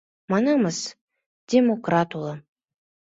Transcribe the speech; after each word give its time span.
Манамыс, 0.31 0.79
демократ 1.49 2.09
улам. 2.17 2.39